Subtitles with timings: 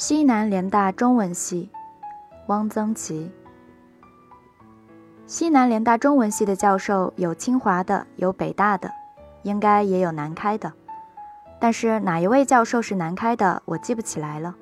[0.00, 1.68] 西南联大中文系，
[2.46, 3.30] 汪曾祺。
[5.26, 8.90] 西南联大中文系的教授有清华的，有北大的，
[9.42, 10.72] 应该也有南开的。
[11.60, 14.56] 但是哪一位教授是南开的，我记不起来了。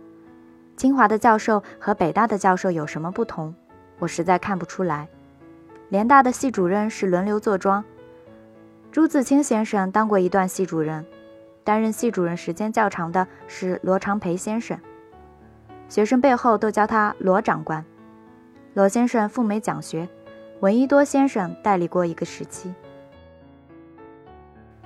[0.76, 3.54] 清华的教授和北大的教授有什么不同？
[4.00, 5.06] 我实在看不出来。
[5.88, 7.84] 联大的系主任是轮流坐庄。
[8.90, 11.06] 朱自清先生当过一段系主任，
[11.62, 14.76] 担任系主任时间较长的是罗长培先生。
[15.88, 17.84] 学生背后都叫他罗长官。
[18.74, 20.08] 罗先生赴美讲学，
[20.60, 22.72] 闻一多先生代理过一个时期。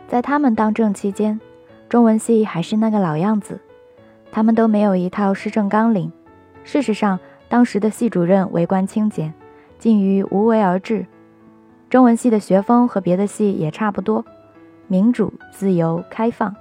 [0.06, 1.41] 在他们当政期间，
[1.88, 3.59] 中文系还是那个老样子，
[4.30, 6.12] 他们都没有一套施政纲领。
[6.65, 9.34] 事实上，当时的系主任为官清简，
[9.78, 11.06] 近于无为而治。
[11.91, 14.25] 中文系的学风和别的系也差不多，
[14.87, 16.55] 民主、自由、开放。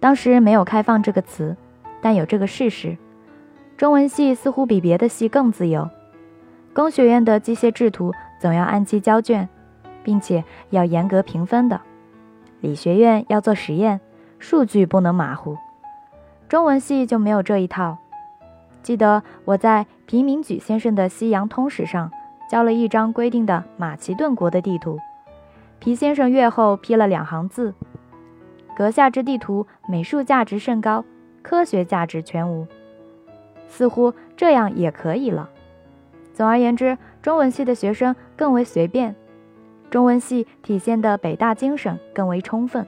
[0.00, 1.56] 当时没有“开放”这个词，
[2.02, 2.98] 但有这个事实：
[3.76, 5.88] 中文系似乎比别的系更自由。
[6.72, 9.48] 工学院的机械制图总要按期交卷，
[10.02, 11.78] 并且要严格评分的；
[12.60, 14.00] 理学院要做实验，
[14.38, 15.56] 数据不能马虎。
[16.48, 17.98] 中文系就没有这一套。
[18.82, 22.10] 记得我在皮明举先生的《西洋通史》上。
[22.48, 25.00] 交了一张规定的马其顿国的地图，
[25.80, 27.74] 皮先生阅后批了两行字
[28.76, 31.04] ：“阁下之地图美术价值甚高，
[31.42, 32.64] 科学价值全无。”
[33.68, 35.50] 似乎这样也可以了。
[36.32, 39.14] 总而言之，中文系的学生更为随便，
[39.90, 42.86] 中文系体现的北大精神更为充分。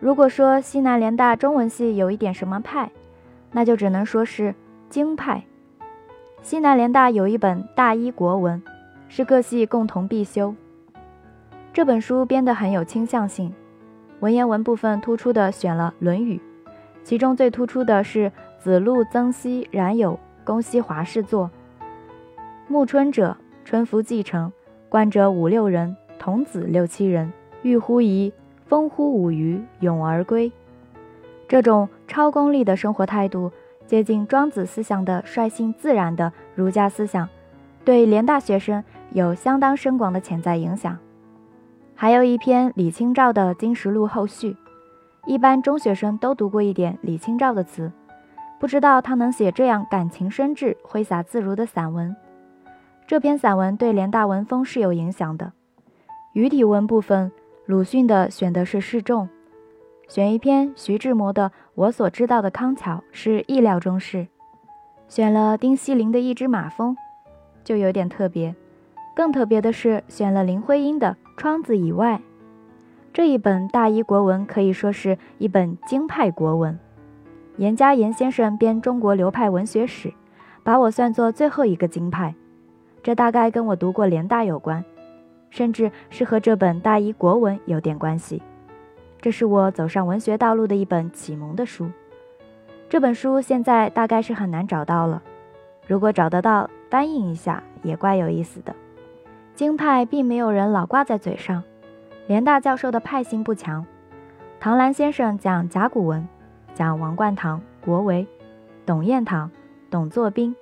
[0.00, 2.90] 如果说西南联大中文系有一点什么派，
[3.52, 4.54] 那就只能说是
[4.88, 5.44] 京派。
[6.40, 8.60] 西南联大有一本大一国文，
[9.08, 10.54] 是各系共同必修。
[11.72, 13.54] 这本书编得很有倾向性，
[14.20, 16.40] 文言文部分突出的选了《论语》，
[17.04, 18.32] 其中最突出的是
[18.62, 21.50] 子路、曾皙、冉有、公西华士作。
[22.68, 24.52] 暮春者，春服既成，
[24.88, 27.32] 观者五六人，童子六七人，
[27.62, 28.32] 欲乎沂，
[28.66, 30.52] 风乎舞雩，咏而归。
[31.48, 33.50] 这种超功利的生活态度。
[33.84, 37.28] 接近庄子思想的率性自然的儒家思想，
[37.84, 40.96] 对联大学生有相当深广的潜在影响。
[41.94, 44.52] 还有一篇李清照的《金石录后序》，
[45.26, 47.90] 一般中学生都读过一点李清照的词，
[48.62, 52.14] 不知道他能写这样感情深挚、挥洒自如的散文。
[53.08, 55.52] 这篇散文对联大文风是有影响的。
[56.34, 57.32] 语体文部分，
[57.66, 59.28] 鲁迅的选的是示众。
[60.06, 64.28] 选一篇徐志摩的《我所知道的康桥》是意料中事，
[65.08, 66.96] 选了丁锡林的一只马蜂，
[67.64, 68.54] 就有点特别。
[69.16, 72.18] 更特别的是选了林徽因的《窗子以外》。
[73.12, 76.78] 这一本大一国文可以说是一本京派国文。
[77.56, 80.08] 严家严先生编《中国流派文学史》，
[80.62, 82.34] 把我算作最后一个京派。
[83.02, 84.84] 这大概跟我读过联大有关，
[85.50, 88.40] 甚至是和这本大一国文有点关系。
[89.20, 91.90] 这是我走上文学道路的一本启蒙的书。
[92.88, 95.22] 这本书现在大概是很难找到了，
[95.86, 98.74] 如果找得到，翻印一下也怪有意思的。
[99.54, 101.62] 京派并没有人老挂在嘴上，
[102.26, 103.84] 联大教授的派性不强。
[104.58, 106.26] 唐兰先生讲甲骨文，
[106.74, 108.26] 讲王冠堂、国维；
[108.86, 109.50] 董彦堂、
[109.90, 110.54] 董作宾，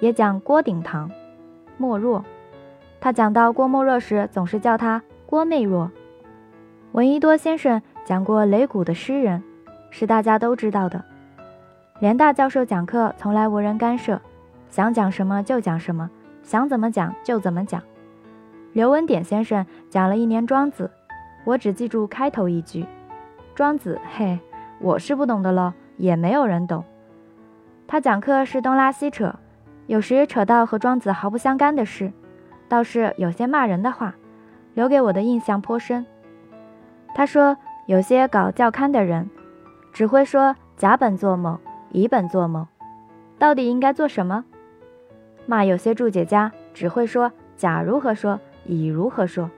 [0.00, 1.10] 也讲郭鼎堂、
[1.76, 2.24] 莫若。
[3.00, 5.90] 他讲到郭沫若时，总是叫他郭媚若。
[6.92, 9.42] 闻一多先生讲过擂鼓的诗人，
[9.90, 11.04] 是大家都知道的。
[11.98, 14.20] 联大教授讲课从来无人干涉，
[14.70, 16.10] 想讲什么就讲什么，
[16.42, 17.82] 想怎么讲就怎么讲。
[18.72, 20.90] 刘文典先生讲了一年庄子，
[21.44, 22.86] 我只记住开头一句
[23.54, 24.38] ：“庄子，嘿，
[24.82, 26.84] 我是不懂的了，也没有人懂。”
[27.88, 29.34] 他讲课是东拉西扯，
[29.86, 32.12] 有时扯到和庄子毫不相干的事，
[32.68, 34.14] 倒是有些骂人的话，
[34.74, 36.04] 留给我的印象颇深。
[37.14, 37.56] 他说
[37.86, 39.28] ：“有些搞教刊的人，
[39.92, 41.58] 只会说甲本做某，
[41.90, 42.66] 乙本做某，
[43.38, 44.44] 到底应该做什么？
[45.44, 49.50] 骂有些注解家只会说甲如何说，乙如何说，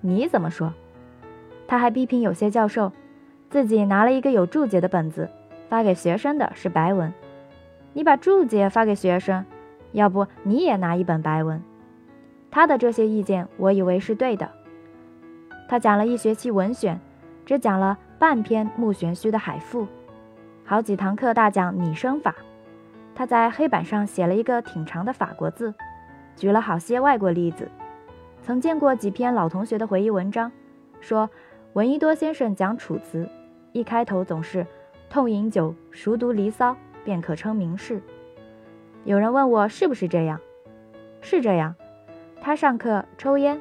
[0.00, 0.72] 你怎么说？
[1.68, 2.90] 他还批评有些教授，
[3.48, 5.30] 自己拿了一个有注解的本子，
[5.68, 7.12] 发给学生的是白文。
[7.92, 9.44] 你把注解发给学生，
[9.92, 11.62] 要不你也拿一本白文？
[12.50, 14.50] 他的这些意见，我以为是对的。”
[15.68, 17.00] 他讲了一学期文选，
[17.44, 19.82] 只讲了半篇木玄虚的《海赋》，
[20.64, 22.34] 好几堂课大讲拟声法。
[23.14, 25.74] 他在黑板上写了一个挺长的法国字，
[26.36, 27.68] 举了好些外国例子。
[28.42, 30.52] 曾见过几篇老同学的回忆文章，
[31.00, 31.28] 说
[31.72, 33.24] 闻一多先生讲《楚辞》，
[33.76, 34.66] 一开头总是
[35.10, 36.74] “痛饮酒，熟读离骚”，
[37.04, 38.00] 便可称名士。
[39.04, 40.40] 有人问我是不是这样？
[41.20, 41.74] 是这样。
[42.40, 43.60] 他上课抽烟，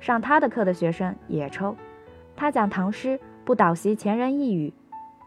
[0.00, 1.76] 上他的课的学生也抽。
[2.34, 4.74] 他讲唐诗，不倒袭前人一语，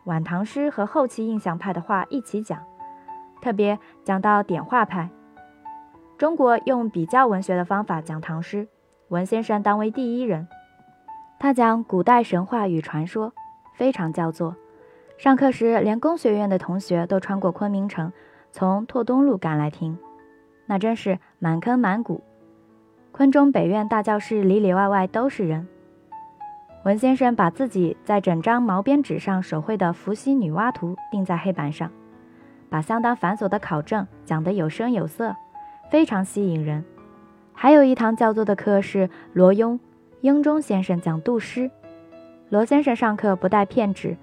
[0.03, 2.61] 晚唐诗和后期印象派的话一起讲，
[3.41, 5.09] 特别讲到点画派。
[6.17, 8.67] 中国用比较文学的方法讲唐诗，
[9.07, 10.49] 文先生当为第一人。
[11.39, 13.31] 他讲古代神话与传说，
[13.79, 14.57] 非常叫座。
[15.17, 18.11] 上课时，连工学院的同学都穿过昆明城，
[18.51, 19.97] 从拓东路赶来听，
[20.65, 22.21] 那真是满坑满谷。
[23.13, 25.65] 昆中北院大教室里里外外都是人。
[26.83, 31.89] 文先生把自己在整张毛边纸上手绘的《伏羲女娲图》钉在黑板上，
[32.69, 35.33] 把相当繁琐的考证讲得有声有色。
[35.89, 36.83] 非常吸引人。
[37.53, 39.79] 还有一堂叫做的课是罗庸、
[40.19, 41.71] 英中先生讲杜诗。
[42.49, 44.17] 罗先生上课不带片纸，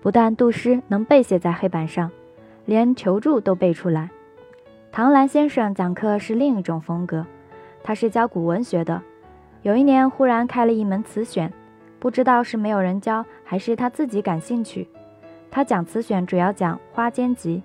[0.00, 2.10] 不但杜诗能背写在黑板上，
[2.64, 4.08] 连求助都背出来。
[4.90, 7.26] 唐兰先生讲课是另一种风格，
[7.82, 9.02] 他是教古文学的。
[9.60, 11.52] 有一年忽然开了一门词选，
[11.98, 14.88] 不知道是没有人教，还是他自己感兴趣。
[15.50, 17.62] 他讲词选主要讲花间集，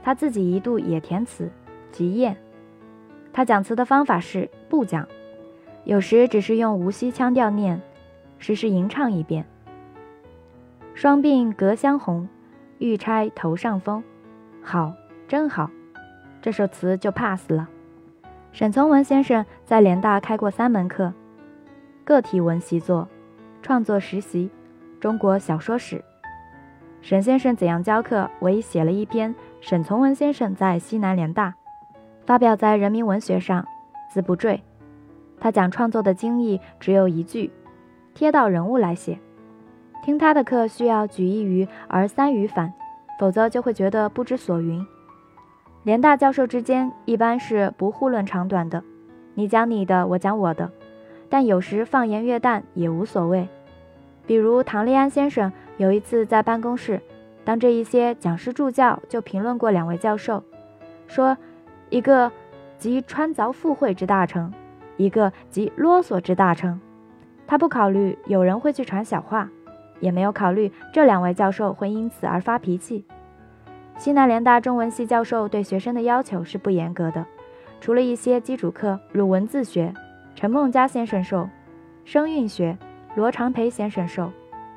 [0.00, 1.50] 他自己一度也填词，
[1.90, 2.36] 集燕。
[3.32, 5.08] 他讲词的方法是不讲，
[5.82, 7.80] 有时只是用无锡腔调念，
[8.38, 9.44] 时时吟唱一遍。
[10.94, 12.28] 双鬓隔香红，
[12.78, 14.02] 玉钗头上风，
[14.62, 14.92] 好，
[15.26, 15.70] 真好。
[16.40, 17.68] 这首词就 pass 了。
[18.52, 21.12] 沈从文先生在联大开过三门课：
[22.04, 23.06] 个体文习作、
[23.62, 24.50] 创作实习、
[25.00, 26.02] 中国小说史。
[27.00, 28.28] 沈先生怎样教课？
[28.40, 31.50] 我已写了一篇《沈从文先生在西南联大》。
[32.26, 33.64] 发表在《人民文学》上，
[34.10, 34.60] 字不赘。
[35.40, 37.50] 他讲创作的经义只有一句，
[38.18, 39.20] 贴到人物来写。
[40.02, 42.72] 听他的课需要举一隅而三隅反，
[43.16, 44.84] 否则就会觉得不知所云。
[45.84, 48.82] 联大教授之间一般是不互论长短的，
[49.34, 50.68] 你讲你的，我讲我的，
[51.28, 53.48] 但有时放言越淡也无所谓。
[54.26, 57.00] 比如唐立安先生有一次在办公室，
[57.44, 60.42] 当着一些讲师助教，就评论过两位教授，
[61.06, 61.36] 说。
[61.90, 62.30] 一个
[62.76, 64.52] 即穿凿附会之大成，
[64.98, 66.78] 一个即啰嗦之大成。
[67.48, 69.48] 他不考虑有人会去传小话，
[70.00, 73.06] 也没有考虑这两位教授会因此而发脾气。
[73.96, 77.24] 西南联大中文系教授对学生的要求是不严格的，
[77.80, 79.94] 除了一些基础课，如文字学，
[80.34, 81.48] 陈梦家先生授；
[82.04, 82.76] 声韵学，
[83.16, 84.30] 罗长培先生授，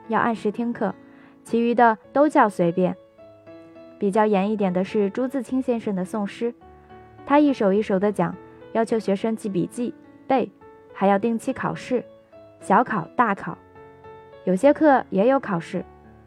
[0.08, 0.96] 要按时听课，
[1.44, 2.96] 其余的都叫随便。
[4.00, 6.56] 比较严一点的是朱自清先生的宋诗。
[7.26, 8.34] 他一首一首的讲，
[8.72, 9.94] 要求学生记笔记、
[10.26, 10.50] 背，
[10.94, 12.04] 还要定期考试，
[12.62, 13.58] 小考、大考。
[14.46, 15.84] 有些课也有考试，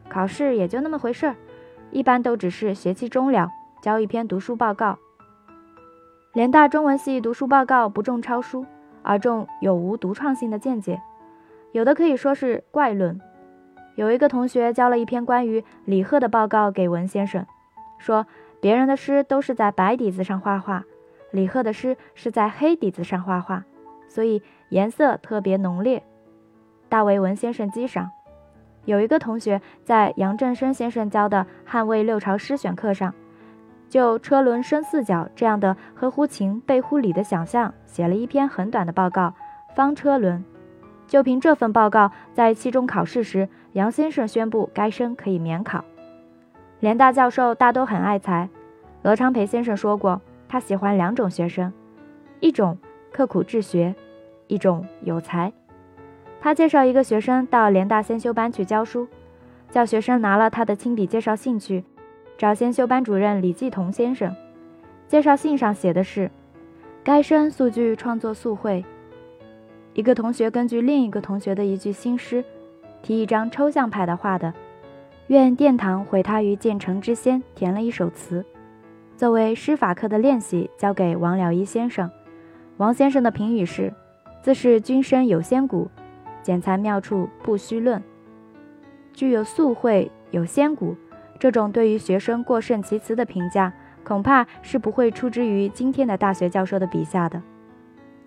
[0.08, 1.36] 考试也就那么回事儿，
[1.90, 3.48] 一般都只是学期终了
[3.80, 4.98] 交一篇读书报告。
[6.34, 8.66] 联大中文系读书报告不重抄书，
[9.02, 11.00] 而重有无独创性的见解，
[11.72, 13.18] 有的可以说是怪论。
[13.94, 17.46] 有一个同学交了一篇关于李贺的报告给文先生，
[17.98, 18.26] 说。
[18.60, 20.84] 别人的诗都是在白底子上画画，
[21.32, 23.66] 李贺的诗是在黑底子上画画，
[24.08, 26.02] 所以颜色特别浓烈，
[26.94, 28.08] 大为文先生机赏。
[28.84, 33.12] 有一个同学在杨振声先生教的汉魏六朝诗选课上，
[33.88, 39.34] 就车轮升四角这样的合乎情背乎理的想象，写了一篇很短的报告
[39.74, 40.38] 《方车轮》。
[41.08, 45.84] 就凭这份报告，在期中考试时，杨先生宣布该生可以免考。
[46.78, 48.48] 联大教授大都很爱才，
[49.02, 51.72] 罗昌培先生说过，他喜欢两种学生，
[52.38, 52.78] 一种
[53.12, 53.92] 刻苦治学，
[54.46, 55.52] 一种有才。
[56.44, 59.08] 他介绍一个学生到联大先修班去教书，
[59.70, 61.82] 叫学生拿了他的亲笔介绍信去
[62.36, 64.36] 找先修班主任李继同先生。
[65.08, 66.30] 介绍信上写的是，
[67.02, 68.84] 该生素具创作素绘。
[69.94, 72.44] 一个同学根据另一个同学的一句新诗，
[73.00, 74.52] 题一张抽象派的画的。
[75.28, 78.44] 愿殿堂毁他于建成之先，填了一首词，
[79.16, 82.10] 作为诗法课的练习，交给王了一先生。
[82.76, 83.90] 王先生的评语是：
[84.42, 85.88] 自是君生有仙骨，
[86.44, 88.00] 剪裁妙处不须论。
[89.14, 90.94] 具有素慧有仙骨，
[91.38, 93.72] 这种对于学生过剩其词的评价，
[94.04, 97.40] 恐怕是不会出之于今天的大学教授的笔下的。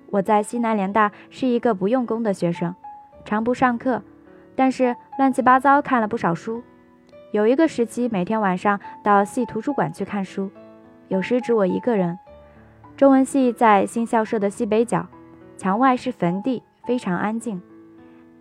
[0.09, 2.73] 我在西南联大是一个不用功的学生，
[3.23, 4.01] 常不上课，
[4.55, 6.63] 但是乱七八糟看了不少书。
[7.31, 10.49] 有一个时期，每天晚上到系图书馆去看书，
[11.09, 12.17] 有时只我一个人。
[12.95, 15.05] 中文系在新校舍的西北角，
[15.57, 17.61] 墙外是坟地，非常安静。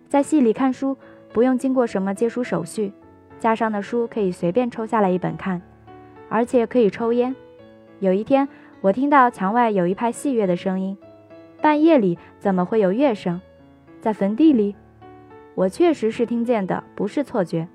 [0.07, 0.97] 在系里看书
[1.33, 2.93] 不用经过什么借书手续，
[3.39, 5.61] 架上的书可以随便抽下来一本看。
[6.29, 7.35] 而且可以抽烟。
[7.99, 8.47] 有一天，
[8.81, 10.97] 我听到墙外有一派戏乐的声音。
[11.61, 13.41] 半夜里怎么会有乐声？
[14.01, 14.75] 在坟地里，
[15.55, 17.67] 我确实是听见的，不是错觉。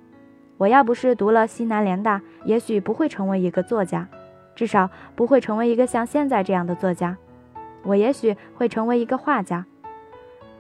[0.59, 4.07] 我要不是读了西南联大，也许不会成为一个作家，
[4.55, 7.17] 至少不会成为一个像现在这样的作家。
[7.83, 9.67] 我也许会成为一个画家。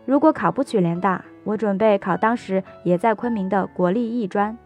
[0.04, 4.56] 如果考不取联大，我准备考当时也在昆明的国立艺专。